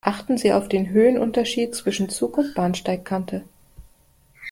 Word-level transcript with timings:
Achten 0.03 0.35
Sie 0.39 0.51
auf 0.51 0.67
den 0.67 0.89
Höhenunterschied 0.89 1.75
zwischen 1.75 2.09
Zug 2.09 2.39
und 2.39 2.55
Bahnsteigkante. 2.55 3.43